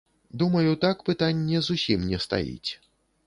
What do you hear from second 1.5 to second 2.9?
зусім не стаіць.